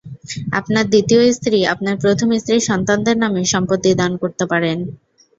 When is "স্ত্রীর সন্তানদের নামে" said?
2.39-3.41